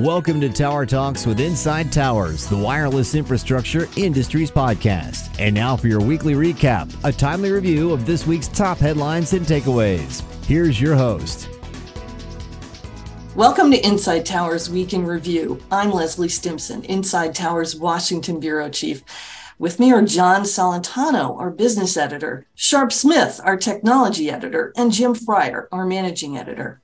[0.00, 5.38] Welcome to Tower Talks with Inside Towers, the wireless infrastructure industries podcast.
[5.38, 9.46] And now for your weekly recap, a timely review of this week's top headlines and
[9.46, 10.24] takeaways.
[10.46, 11.48] Here's your host.
[13.36, 15.62] Welcome to Inside Towers Week in Review.
[15.70, 19.04] I'm Leslie Stimson, Inside Towers Washington Bureau Chief.
[19.60, 25.14] With me are John Celentano, our business editor, Sharpe Smith, our technology editor, and Jim
[25.14, 26.80] Fryer, our managing editor.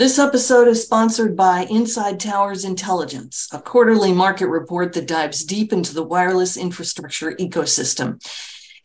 [0.00, 5.74] This episode is sponsored by Inside Towers Intelligence, a quarterly market report that dives deep
[5.74, 8.18] into the wireless infrastructure ecosystem.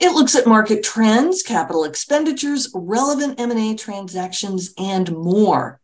[0.01, 5.79] It looks at market trends, capital expenditures, relevant M&A transactions, and more.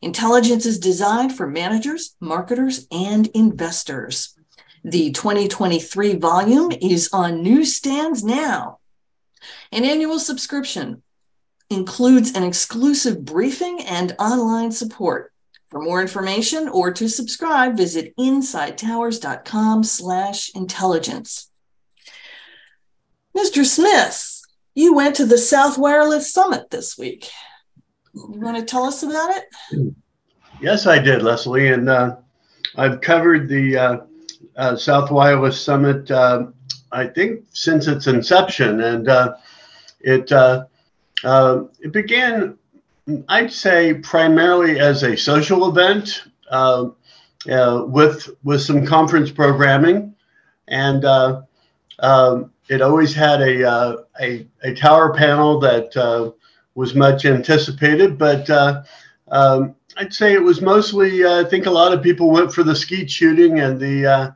[0.00, 4.34] Intelligence is designed for managers, marketers, and investors.
[4.82, 8.78] The 2023 volume is on newsstands now.
[9.72, 11.02] An annual subscription
[11.70, 15.32] includes an exclusive briefing and online support.
[15.70, 21.48] For more information or to subscribe, visit insidetowers.com slash intelligence.
[23.36, 23.64] Mr.
[23.64, 24.42] Smith,
[24.74, 27.30] you went to the South Wireless Summit this week.
[28.14, 29.94] You want to tell us about it?
[30.60, 31.68] Yes, I did, Leslie.
[31.68, 32.16] And uh,
[32.76, 33.96] I've covered the uh,
[34.56, 36.46] uh, South Wireless Summit, uh,
[36.90, 38.80] I think, since its inception.
[38.80, 39.36] And uh,
[40.00, 40.32] it
[41.24, 42.56] uh, it began,
[43.28, 46.90] I'd say, primarily as a social event uh,
[47.50, 50.14] uh, with with some conference programming,
[50.68, 51.42] and uh,
[52.00, 56.30] um, it always had a, uh, a, a tower panel that uh,
[56.74, 58.18] was much anticipated.
[58.18, 58.48] But
[59.28, 61.24] um, I'd say it was mostly.
[61.24, 64.34] I think a lot of people went for the skeet shooting and the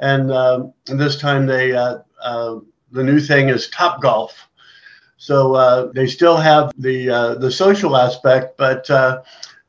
[0.00, 1.72] and, um, and this time they
[2.90, 4.47] the new thing is Top Golf.
[5.18, 9.22] So uh, they still have the uh, the social aspect, but uh,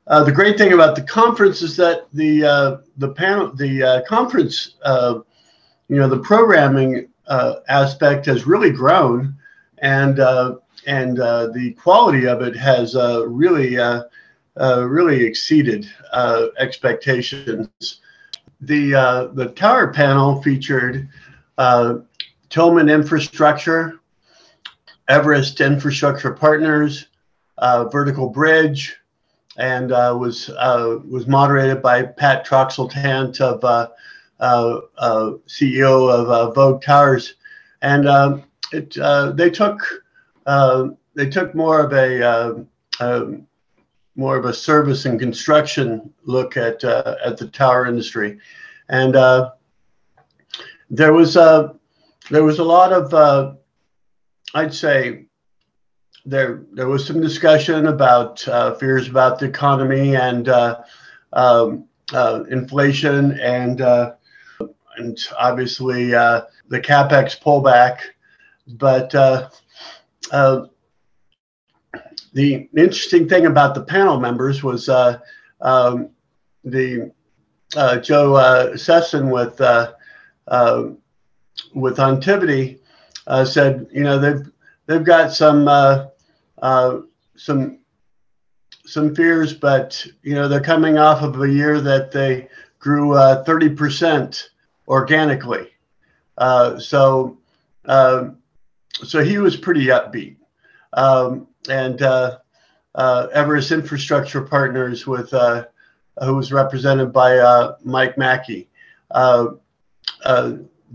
[0.06, 4.02] uh the great thing about the conference is that the uh, the panel the uh,
[4.04, 7.10] conference you know the programming
[7.68, 9.36] aspect has really grown,
[9.80, 10.20] and
[10.86, 13.78] and the quality of it has really
[14.56, 15.90] really exceeded
[16.60, 18.02] expectations.
[18.62, 21.10] The the tower panel featured
[22.52, 23.99] Tillman Infrastructure
[25.10, 27.08] Everest Infrastructure Partners,
[27.58, 28.96] uh, Vertical Bridge,
[29.58, 33.90] and uh, was uh, was moderated by Pat Troxeltant of uh,
[34.40, 37.34] uh, CEO of Vogue Towers,
[37.82, 38.94] and um, it
[39.36, 39.82] they took
[41.16, 42.68] they took more of a
[43.02, 43.48] um,
[44.16, 48.38] more of a service and construction look at at the tower industry,
[48.90, 49.16] and
[50.92, 51.76] there was a
[52.30, 53.59] there was a lot of
[54.54, 55.26] I'd say
[56.26, 60.82] there there was some discussion about uh, fears about the economy and uh,
[61.34, 64.14] um, uh, inflation and uh,
[64.98, 68.00] and obviously uh, the capex pullback,
[68.68, 69.50] but uh,
[72.34, 76.10] the interesting thing about the panel members was um,
[76.64, 77.12] the
[78.02, 79.60] Joe Sesson with
[81.76, 82.80] with Ontivity
[83.30, 84.52] uh, said, you know, they've
[84.88, 86.08] they've got some uh,
[86.62, 86.98] uh,
[87.38, 87.78] some
[88.86, 93.44] some fears, but you know, they're coming off of a year that they grew uh,
[93.44, 94.50] thirty percent
[94.88, 95.70] organically.
[96.40, 97.38] Uh, so
[97.86, 98.40] um,
[98.92, 100.36] so he was pretty upbeat,
[100.94, 102.38] um, and uh,
[102.96, 108.68] Everest Infrastructure Partners with who was represented by Mike Mackey.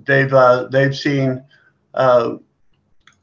[0.05, 0.35] they've
[0.71, 1.43] they've seen uh,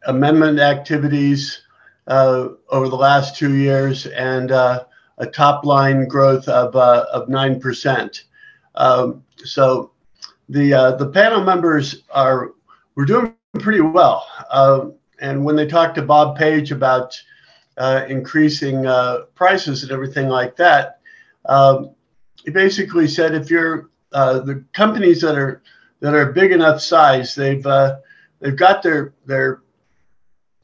[0.06, 1.62] amendment activities
[2.08, 4.84] uh, over the last two years and uh,
[5.20, 8.24] a top line growth of, uh, of 9%.
[8.76, 9.92] Um, so
[10.50, 12.52] the, uh, the panel members are,
[12.96, 14.28] we're doing pretty well.
[14.50, 14.88] Uh,
[15.20, 17.22] and when they talked to Bob Page about
[18.10, 18.84] increasing
[19.36, 21.00] prices and everything like that,
[21.46, 21.92] um,
[22.44, 25.62] he basically said if you're the companies that are
[26.00, 27.64] that are big enough size, they've
[28.42, 29.62] they've got their their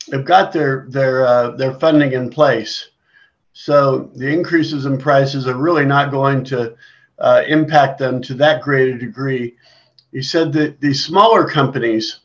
[0.09, 2.89] they've got their their uh, their funding in place.
[3.53, 6.75] So the increases in prices are really not going to
[7.19, 9.56] uh, impact them to that great a degree.
[10.12, 12.19] He said that the smaller companies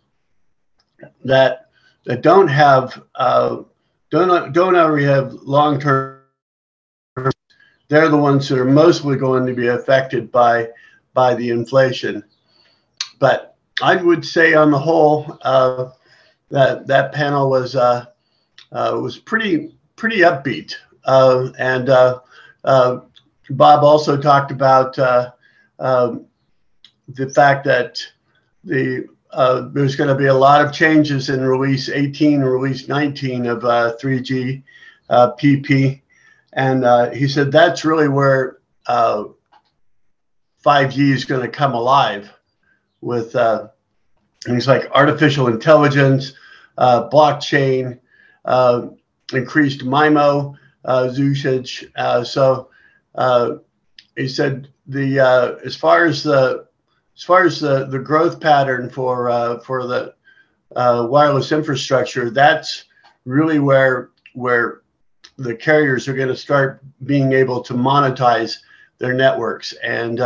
[1.24, 1.68] that
[2.04, 3.62] that don't have uh,
[4.10, 6.20] don't don't already have long term,
[7.88, 10.68] they're the ones that are mostly going to be affected by
[11.14, 12.24] by the inflation.
[13.18, 13.51] But
[13.82, 15.90] I would say on the whole uh,
[16.50, 18.06] that that panel was uh,
[18.70, 20.76] uh, was pretty pretty upbeat.
[21.04, 22.20] Uh, and uh,
[22.62, 23.00] uh,
[23.50, 25.32] Bob also talked about uh,
[25.80, 26.26] um,
[27.08, 28.00] the fact that
[28.62, 29.08] the
[29.72, 33.62] there's going to be a lot of changes in release 18 and release 19 of
[33.62, 34.62] 3G
[35.10, 36.02] PP,
[36.52, 38.58] and he said that's really where
[38.88, 39.38] 5G
[41.12, 42.30] is going to come alive
[43.02, 43.68] with uh,
[44.44, 46.32] things like artificial intelligence,
[46.78, 47.98] uh, blockchain,
[48.46, 48.86] uh,
[49.34, 51.86] increased MIMO uh, usage.
[51.96, 52.70] Uh, so
[53.16, 53.56] uh,
[54.16, 55.20] he said the
[55.64, 56.66] as far as the
[57.14, 60.14] as far as the, the growth pattern for for the
[60.74, 62.84] wireless infrastructure, that's
[63.24, 64.82] really where where
[65.38, 68.58] the carriers are going to start being able to monetize
[68.98, 70.20] their networks, and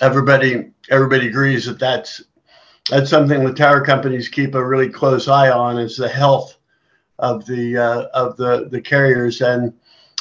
[0.00, 2.22] everybody everybody agrees that that's
[2.88, 6.56] that's something the tower companies keep a really close eye on is the health
[7.20, 9.72] of the uh, of the the carriers, and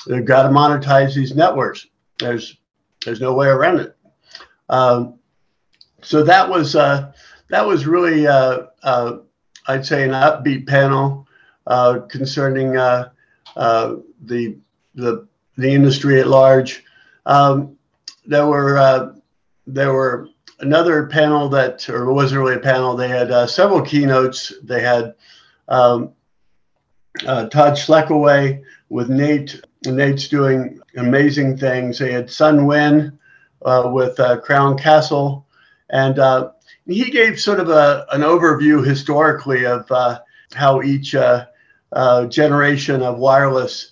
[0.08, 1.88] they've got to monetize these networks.
[2.20, 2.58] There's
[3.04, 3.98] there's no way around it.
[4.68, 5.18] Um,
[6.02, 7.12] so that was uh,
[7.50, 9.18] that was really uh, uh
[9.68, 11.28] I'd say an upbeat panel
[11.66, 13.10] uh, concerning uh,
[13.56, 14.58] the
[14.96, 15.28] the
[15.58, 16.84] the industry at large.
[17.26, 17.78] Um,
[18.26, 19.14] there were
[19.74, 20.30] there were
[20.60, 22.96] another panel that, or it wasn't really a panel.
[22.96, 24.54] They had uh, several keynotes.
[24.64, 25.16] They had
[25.68, 26.14] um,
[27.26, 29.62] uh, Todd Schlekeway with Nate.
[29.86, 32.00] Nate's doing amazing things.
[32.00, 33.18] They had Sun Win
[33.62, 35.46] uh, with uh, Crown Castle,
[35.90, 36.52] and uh,
[36.86, 39.90] he gave sort of a, an overview historically of
[40.54, 41.16] how each
[42.30, 43.92] generation of wireless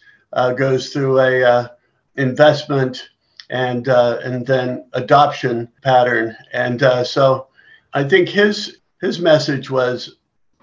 [0.58, 1.72] goes through a
[2.18, 3.10] investment
[3.50, 6.36] and uh, and then adoption pattern.
[6.54, 7.48] And uh, so
[7.94, 10.18] I think his his message was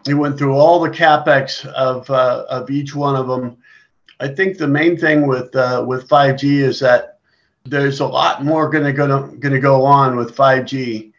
[0.05, 3.57] he went through all the capex of uh, of each one of them.
[4.21, 7.19] I think the main thing with uh, with 5G is that
[7.65, 11.13] there's a lot more going to go going to go on with 5G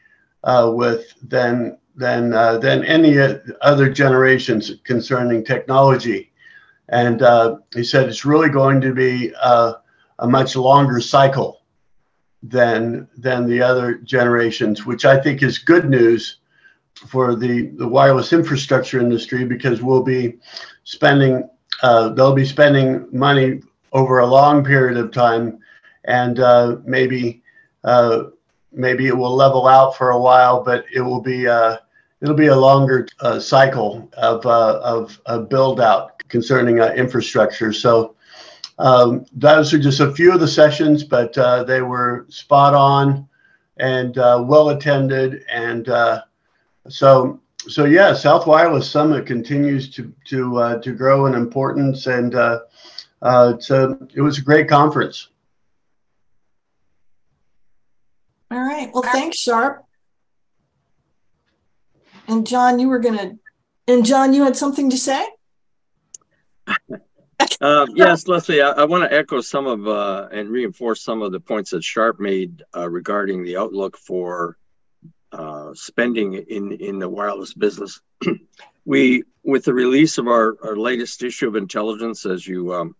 [0.44, 3.18] uh, with than than uh, than any
[3.62, 6.32] other generations concerning technology.
[6.90, 7.22] And
[7.74, 9.34] he said it's really going to be
[10.20, 11.62] a much longer cycle
[12.44, 16.38] than than the other generations, which I think is good news
[17.08, 20.38] for the, the wireless infrastructure industry because we'll be
[20.84, 21.50] spending
[21.82, 25.60] uh, they'll be spending money over a long period of time,
[26.06, 27.44] and uh, maybe
[27.84, 28.26] uh,
[28.72, 31.78] maybe it will level out for a while, but it will be uh,
[32.22, 37.74] it'll be a longer uh, cycle of uh, of, of build out concerning infrastructure.
[37.74, 38.15] So
[38.78, 43.28] um, those are just a few of the sessions, but uh, they were spot on
[43.78, 45.44] and uh, well attended.
[45.50, 46.24] And uh,
[46.90, 52.36] so, so yeah, South Wireless Summit continues to to uh, to grow in importance, and
[52.36, 52.60] uh,
[53.22, 55.30] uh, a, it was a great conference.
[58.52, 58.92] All right.
[58.94, 59.84] Well, thanks, Sharpe.
[62.28, 63.36] And John, you were gonna,
[63.88, 65.26] and John, you had something to say.
[67.62, 71.32] Uh, yes, Leslie, I, I want to echo some of uh, and reinforce some of
[71.32, 74.58] the points that Sharpe made uh, regarding the outlook for
[75.32, 78.02] uh, spending in in the wireless business.
[78.86, 82.96] we, with the release of our, our latest issue of intelligence, as you um,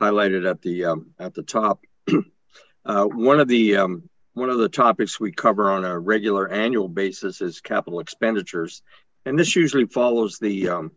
[0.00, 1.80] highlighted at the um, at the top,
[2.84, 6.88] uh, one of the um, one of the topics we cover on a regular annual
[6.88, 8.82] basis is capital expenditures,
[9.24, 10.92] and this usually follows the um,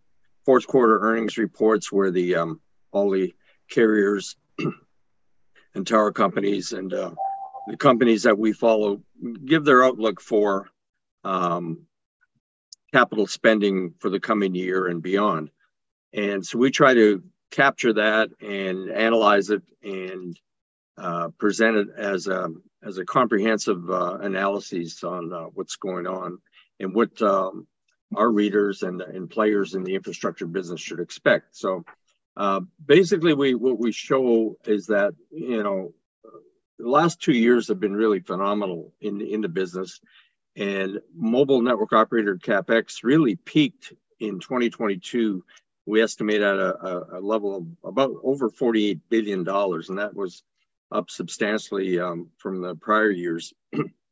[0.45, 2.62] fourth quarter earnings reports where the um,
[2.93, 3.33] all the
[3.69, 4.35] carriers
[5.75, 7.12] and tower companies and uh,
[7.67, 9.01] the companies that we follow
[9.45, 10.69] give their outlook for
[11.23, 11.85] um,
[12.93, 15.50] capital spending for the coming year and beyond.
[16.13, 20.39] And so we try to capture that and analyze it and
[20.97, 22.50] uh, present it as a
[22.83, 26.38] as a comprehensive uh, analysis on uh, what's going on
[26.79, 27.65] and what um,
[28.15, 31.55] our readers and, and players in the infrastructure business should expect.
[31.55, 31.85] So
[32.35, 35.93] uh, basically, we what we show is that you know
[36.79, 39.99] the last two years have been really phenomenal in in the business,
[40.55, 45.43] and mobile network operator capex really peaked in 2022.
[45.85, 50.43] We estimate at a, a level of about over 48 billion dollars, and that was
[50.91, 53.53] up substantially um, from the prior years.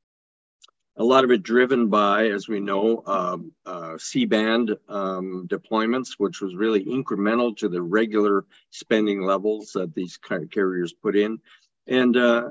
[0.98, 6.42] a lot of it driven by, as we know, um, uh, C-band um, deployments, which
[6.42, 10.20] was really incremental to the regular spending levels that these
[10.52, 11.40] carriers put in,
[11.88, 12.50] and uh,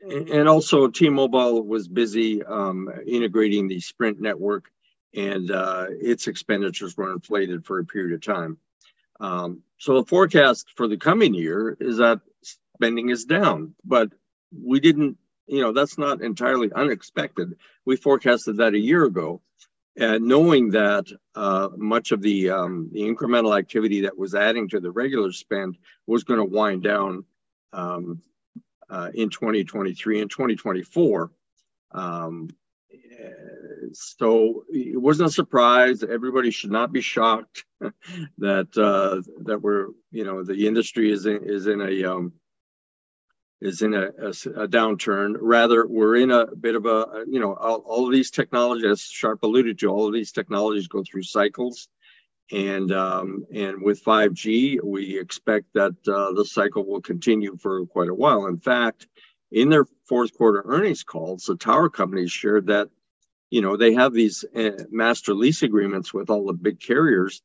[0.00, 4.70] and also T-Mobile was busy um, integrating the Sprint network,
[5.14, 8.58] and uh, its expenditures were inflated for a period of time.
[9.20, 12.20] Um, so the forecast for the coming year is that
[12.74, 14.12] spending is down, but
[14.52, 15.16] we didn't,
[15.46, 17.56] you know, that's not entirely unexpected.
[17.84, 19.40] We forecasted that a year ago,
[19.96, 24.80] and knowing that uh, much of the um, the incremental activity that was adding to
[24.80, 27.24] the regular spend was going to wind down
[27.72, 28.20] um,
[28.90, 31.30] uh, in 2023 and 2024.
[31.92, 32.50] Um,
[33.92, 36.02] so it wasn't a surprise.
[36.02, 37.64] Everybody should not be shocked
[38.38, 42.32] that uh, that we're you know the industry is in, is in a um,
[43.60, 45.36] is in a, a, a, downturn.
[45.40, 49.00] Rather, we're in a bit of a you know all, all, of these technologies, as
[49.02, 51.88] Sharpe alluded to, all of these technologies go through cycles,
[52.52, 58.08] and um, and with 5G, we expect that uh, the cycle will continue for quite
[58.08, 58.46] a while.
[58.46, 59.06] In fact,
[59.50, 62.88] in their fourth quarter earnings calls, the tower companies shared that
[63.50, 67.42] you know they have these uh, master lease agreements with all the big carriers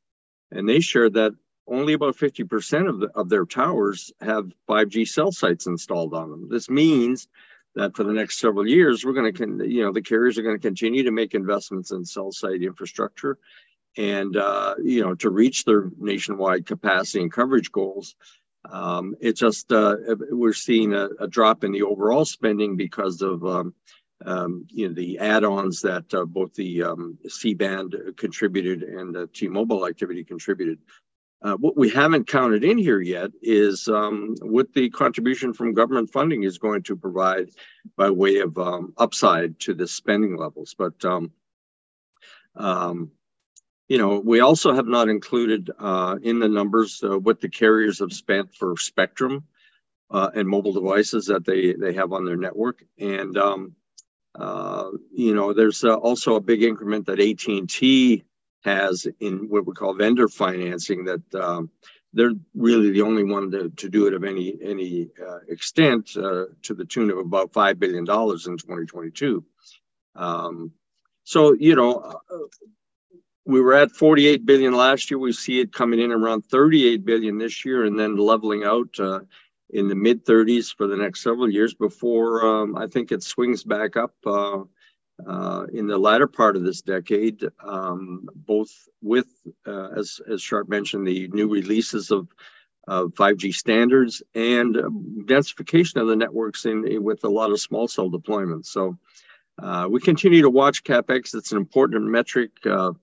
[0.52, 1.34] and they shared that
[1.72, 6.48] only about 50% of, the, of their towers have 5g cell sites installed on them
[6.50, 7.28] this means
[7.76, 10.56] that for the next several years we're going to you know the carriers are going
[10.56, 13.38] to continue to make investments in cell site infrastructure
[13.98, 18.16] and uh, you know to reach their nationwide capacity and coverage goals
[18.70, 19.96] um, it just uh,
[20.30, 23.74] we're seeing a, a, drop in the overall spending because of um,
[24.26, 29.88] um, you know the add-ons that uh, both the um, C-band contributed and the T-Mobile
[29.88, 30.78] activity contributed.
[31.44, 36.12] Uh, what we haven't counted in here yet is um, what the contribution from government
[36.12, 37.50] funding is going to provide
[37.98, 40.76] by way of um, upside to the spending levels.
[40.78, 41.32] But um,
[42.56, 43.12] um,
[43.88, 48.00] you know, we also have not included uh, in the numbers uh, what the carriers
[48.00, 49.44] have spent for spectrum
[50.12, 53.76] uh, and mobile devices that they they have on their network, and um,
[54.36, 58.24] uh, you know, there's uh, also a big increment that AT&T
[58.64, 61.70] has in what we call vendor financing that um,
[62.14, 66.46] they're really the only one to, to do it of any any uh, extent uh,
[66.62, 69.44] to the tune of about five billion dollars in 2022.
[70.16, 70.72] Um,
[71.24, 72.38] so you know, uh,
[73.46, 75.18] we were at 48 billion last year.
[75.18, 79.22] We see it coming in around 38 billion this year, and then leveling out uh,
[79.70, 83.64] in the mid 30s for the next several years before um, I think it swings
[83.64, 84.14] back up
[85.28, 89.28] uh, in the latter part of this decade, um, both with,
[89.68, 92.28] uh, as, as Sharpe mentioned, the new releases of,
[92.88, 94.76] of 5G standards and
[95.26, 98.68] densification of the networks in, with a lot of small cell deployments.
[98.68, 98.98] So
[99.62, 101.36] uh, we continue to watch CapEx.
[101.36, 102.94] It's an important metric uh,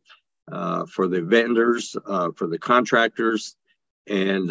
[0.51, 1.97] uh, for the vendors,
[2.37, 3.55] for the contractors,
[4.09, 4.51] and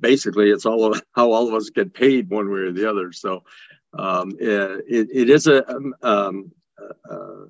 [0.00, 3.42] basically it's all how all of us get paid one way or the other so
[3.98, 6.52] um, it, it is a, um, um
[7.10, 7.46] a,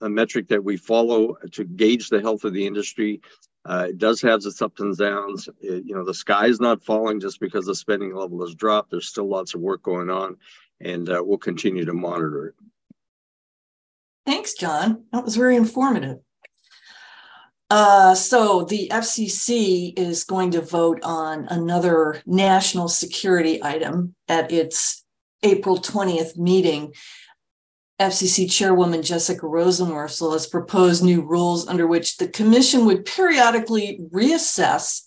[0.00, 3.20] a, metric that we follow to gauge the health of the industry.
[3.64, 5.48] Uh, it does have its ups and downs.
[5.60, 8.90] It, you know the sky is not falling just because the spending level has dropped.
[8.90, 10.36] There's still lots of work going on
[10.80, 12.54] and uh, we'll continue to monitor it.
[14.26, 15.04] Thanks john.
[15.12, 16.18] That was very informative.
[17.70, 25.04] Uh, so the FCC is going to vote on another national security item at its
[25.42, 26.92] April 20th meeting.
[28.00, 35.02] FCC Chairwoman Jessica Rosenworcel has proposed new rules under which the Commission would periodically reassess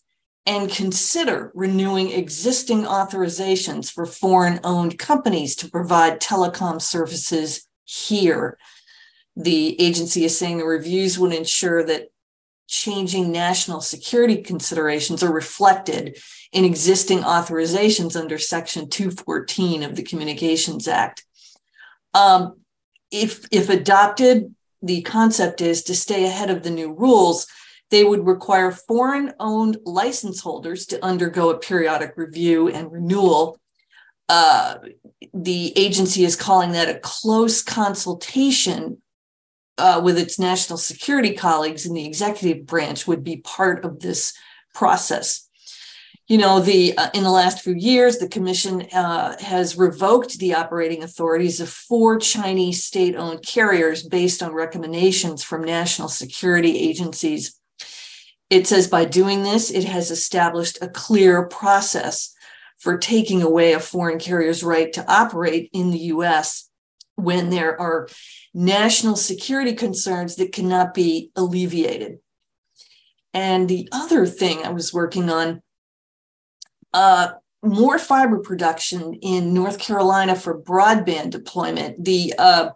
[0.46, 8.58] and consider renewing existing authorizations for foreign owned companies to provide telecom services here.
[9.36, 12.08] The agency is saying the reviews would ensure that
[12.68, 16.18] changing national security considerations are reflected
[16.54, 21.26] in existing authorizations under Section 214 of the Communications Act.
[22.14, 22.56] Um,
[23.12, 27.48] if, if adopted, the concept is to stay ahead of the new rules,
[27.90, 33.60] they would require foreign owned license holders to undergo a periodic review and renewal.
[34.30, 34.76] Uh,
[35.34, 39.02] the agency is calling that a close consultation
[39.78, 44.34] uh, with its national security colleagues in the executive branch would be part of this
[44.74, 45.47] process.
[46.28, 50.56] You know, the uh, in the last few years, the commission uh, has revoked the
[50.56, 57.58] operating authorities of four Chinese state-owned carriers based on recommendations from national security agencies.
[58.50, 62.34] It says by doing this, it has established a clear process
[62.78, 66.70] for taking away a foreign carrier's right to operate in the U.S.
[67.16, 68.10] when there are
[68.54, 72.20] national security concerns that cannot be alleviated.
[73.34, 75.62] And the other thing I was working on,
[76.98, 82.04] uh, more fiber production in North Carolina for broadband deployment.
[82.04, 82.70] The uh,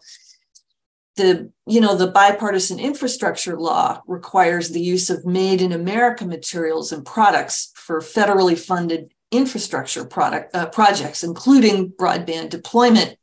[1.16, 6.92] the you know the bipartisan infrastructure law requires the use of made in America materials
[6.92, 13.18] and products for federally funded infrastructure product uh, projects, including broadband deployment.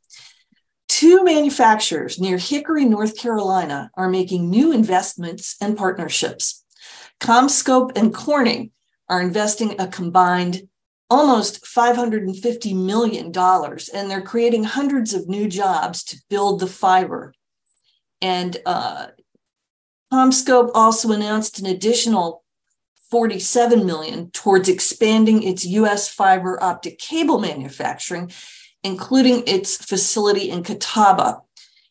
[0.89, 6.65] Two manufacturers near Hickory, North Carolina, are making new investments and partnerships.
[7.21, 8.71] CommScope and Corning
[9.07, 10.67] are investing a combined
[11.09, 13.25] almost $550 million,
[13.93, 17.33] and they're creating hundreds of new jobs to build the fiber.
[18.21, 19.07] And uh,
[20.13, 22.43] CommScope also announced an additional
[23.09, 28.31] 47 million towards expanding its US fiber optic cable manufacturing,
[28.83, 31.41] including its facility in Catawba.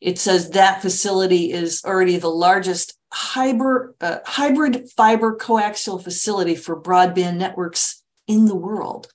[0.00, 6.80] It says that facility is already the largest hybrid, uh, hybrid fiber coaxial facility for
[6.80, 7.97] broadband networks
[8.28, 9.08] in the world.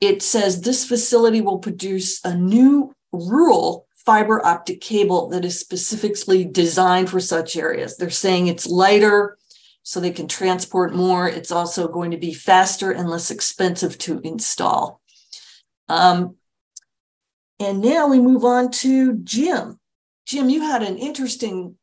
[0.00, 6.44] It says this facility will produce a new rural fiber optic cable that is specifically
[6.44, 7.96] designed for such areas.
[7.96, 9.38] They're saying it's lighter,
[9.84, 11.28] so they can transport more.
[11.28, 15.00] It's also going to be faster and less expensive to install.
[15.88, 16.36] Um,
[17.58, 19.78] and now we move on to Jim.
[20.26, 21.76] Jim, you had an interesting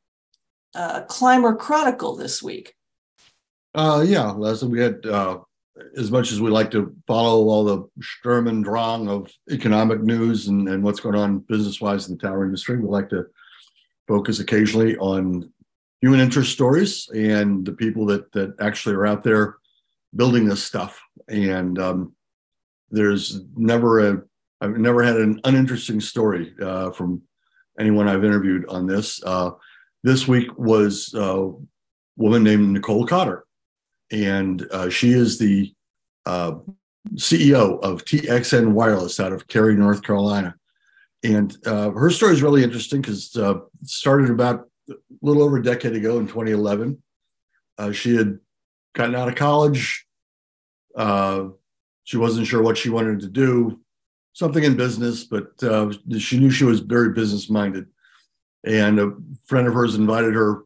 [0.76, 2.74] uh, climber chronicle this week.
[3.76, 5.40] Uh, yeah, Leslie, we had uh,
[5.98, 10.48] as much as we like to follow all the Sturm and Drang of economic news
[10.48, 13.26] and, and what's going on business wise in the tower industry, we like to
[14.08, 15.52] focus occasionally on
[16.02, 19.58] human interest stories and the people that that actually are out there
[20.16, 21.02] building this stuff.
[21.28, 22.14] And um,
[22.90, 24.22] there's never a
[24.62, 27.22] I've never had an uninteresting story uh, from
[27.80, 29.24] anyone I've interviewed on this.
[29.24, 29.52] Uh,
[30.04, 31.52] this week was a
[32.18, 33.46] woman named Nicole Cotter,
[34.12, 35.74] and uh, she is the
[36.26, 36.54] uh,
[37.16, 40.56] CEO of TXN Wireless out of Cary, North Carolina.
[41.24, 45.58] And uh, her story is really interesting because uh, it started about a little over
[45.58, 47.02] a decade ago in 2011.
[47.78, 48.40] Uh, she had
[48.96, 50.06] gotten out of college.
[50.96, 51.48] Uh,
[52.04, 53.80] she wasn't sure what she wanted to do,
[54.34, 55.52] something in business, but
[56.18, 57.86] she knew she was very business minded.
[58.66, 59.14] And a
[59.46, 60.64] friend of hers invited her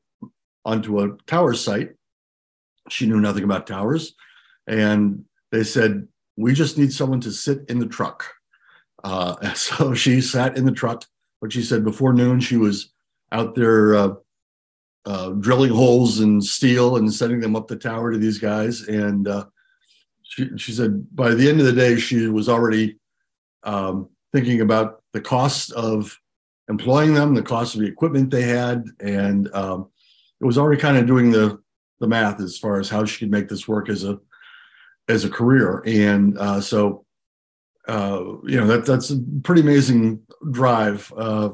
[0.65, 1.91] onto a tower site.
[2.89, 4.13] She knew nothing about towers.
[4.67, 8.26] And they said, We just need someone to sit in the truck.
[9.04, 11.06] Uh, so she sat in the truck.
[11.41, 12.93] But she said before noon, she was
[13.32, 14.13] out there uh,
[15.06, 18.82] uh, drilling holes in steel and sending them up the tower to these guys.
[18.82, 19.46] And uh,
[20.22, 22.98] she, she said by the end of the day, she was already
[23.63, 26.17] um, thinking about the cost of
[26.69, 29.89] employing them, the cost of the equipment they had, and um,
[30.39, 31.62] it was already kind of doing the
[32.04, 34.20] the math as far as how she could make this work as a
[35.08, 35.82] as a career.
[35.86, 37.06] And uh, so,
[37.88, 41.50] uh, you know, that that's a pretty amazing drive uh,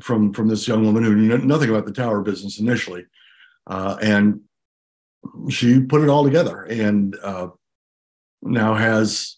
[0.00, 3.06] from from this young woman who knew nothing about the tower business initially,
[3.68, 4.40] uh, and
[5.48, 7.48] she put it all together and uh,
[8.42, 9.36] now has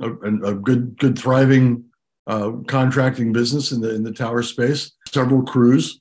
[0.00, 1.84] a, a, good good thriving
[2.26, 6.00] uh, contracting business in the in the tower space, several crews,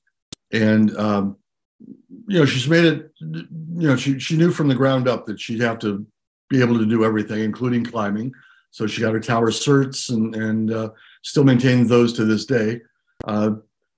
[0.52, 1.36] and um,
[1.80, 3.12] you know she's made it.
[3.20, 3.48] You
[3.88, 6.06] know she she knew from the ground up that she'd have to
[6.50, 8.34] be able to do everything, including climbing.
[8.72, 10.90] So she got her tower certs and and uh,
[11.24, 12.82] still maintains those to this day.
[13.26, 13.52] Uh,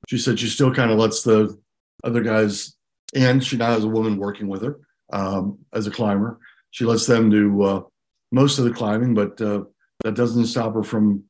[0.07, 1.57] she said she still kind of lets the
[2.03, 2.75] other guys,
[3.15, 4.79] and she now has a woman working with her
[5.13, 6.39] um, as a climber.
[6.71, 7.81] She lets them do uh,
[8.31, 9.63] most of the climbing, but uh,
[10.03, 11.25] that doesn't stop her from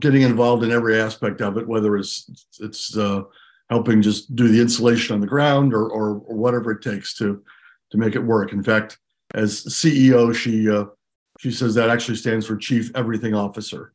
[0.00, 2.28] getting involved in every aspect of it, whether it's
[2.60, 3.22] it's uh,
[3.70, 7.42] helping just do the insulation on the ground or, or, or whatever it takes to
[7.90, 8.52] to make it work.
[8.52, 8.98] In fact,
[9.34, 10.86] as CEO, she uh,
[11.38, 13.92] she says that actually stands for Chief Everything Officer.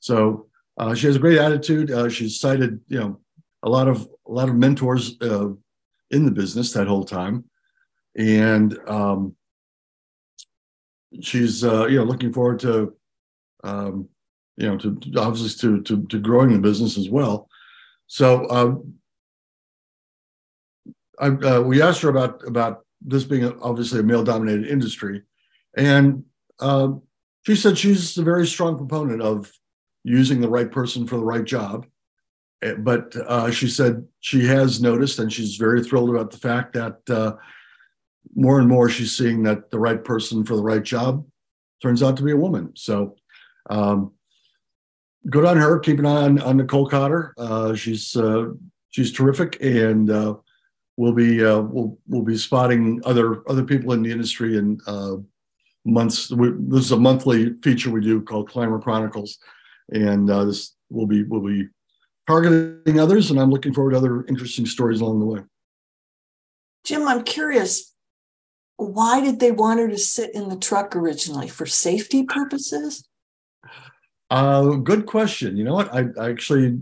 [0.00, 0.46] So
[0.78, 1.90] uh, she has a great attitude.
[1.90, 3.20] Uh, she's cited, you know,
[3.62, 5.48] a lot of a lot of mentors uh,
[6.10, 7.44] in the business that whole time,
[8.16, 9.34] and um,
[11.20, 12.94] she's uh, you know looking forward to
[13.64, 14.08] um,
[14.56, 17.48] you know to obviously to, to to growing the business as well.
[18.06, 18.94] So um,
[21.18, 25.22] I, uh, we asked her about about this being obviously a male dominated industry.
[25.76, 26.24] And
[26.60, 26.92] uh,
[27.46, 29.52] she said she's a very strong proponent of
[30.04, 31.86] using the right person for the right job.
[32.62, 36.72] Eh, but uh, she said she has noticed, and she's very thrilled about the fact
[36.72, 37.36] that uh,
[38.34, 41.26] more and more she's seeing that the right person for the right job
[41.82, 42.72] turns out to be a woman.
[42.74, 43.16] So,
[43.68, 44.12] um,
[45.28, 45.78] good on her.
[45.78, 47.34] Keep an eye on, on Nicole Cotter.
[47.36, 48.46] Uh, she's uh,
[48.90, 50.36] she's terrific, and uh,
[50.96, 55.16] we'll be uh, we'll we'll be spotting other other people in the industry in uh,
[55.84, 56.30] months.
[56.30, 59.38] We, this is a monthly feature we do called Climber Chronicles,
[59.90, 61.68] and uh, this will be will be
[62.26, 63.30] targeting others.
[63.30, 65.40] And I'm looking forward to other interesting stories along the way.
[66.84, 67.92] Jim, I'm curious.
[68.76, 71.48] why did they want her to sit in the truck originally?
[71.48, 73.08] For safety purposes?
[74.30, 75.56] Uh, good question.
[75.56, 75.92] You know what?
[75.94, 76.80] I, I actually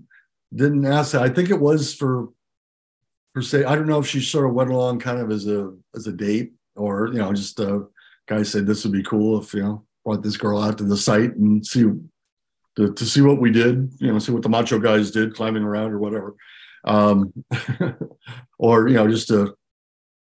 [0.54, 1.22] didn't ask that.
[1.22, 2.28] I think it was for
[3.34, 3.64] per se.
[3.64, 6.12] I don't know if she sort of went along kind of as a as a
[6.12, 7.86] date or you know just a
[8.26, 10.96] guy said this would be cool if you know brought this girl out to the
[10.96, 11.84] site and see
[12.76, 13.92] to, to see what we did.
[13.98, 16.34] You know, see what the macho guys did climbing around or whatever.
[16.84, 17.32] Um,
[18.58, 19.56] or you know just to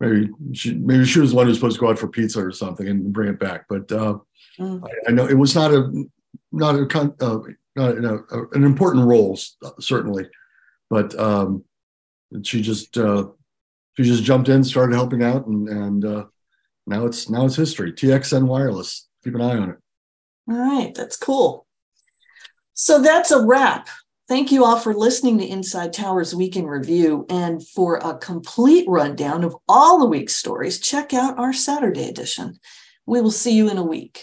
[0.01, 2.45] maybe she maybe she was the one who was supposed to go out for pizza
[2.45, 3.67] or something and bring it back.
[3.69, 4.19] But uh,
[4.59, 4.83] mm.
[4.85, 6.05] I, I, know it was not a
[6.51, 7.39] not a uh,
[7.77, 9.39] not know, an important role
[9.79, 10.27] certainly,
[10.89, 11.65] but um,
[12.43, 13.29] she just uh,
[13.97, 16.25] she just jumped in, started helping out, and and uh,
[16.87, 17.93] now it's now it's history.
[17.93, 19.09] TXN Wireless.
[19.25, 19.77] Keep an eye on it.
[20.49, 21.67] All right, that's cool.
[22.75, 23.89] So that's a wrap
[24.31, 27.27] Thank you all for listening to Inside Towers Week in Review.
[27.29, 32.61] And for a complete rundown of all the week's stories, check out our Saturday edition.
[33.07, 34.23] We will see you in a week.